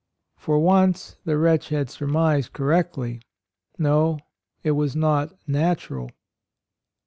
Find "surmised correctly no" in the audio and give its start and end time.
1.91-4.17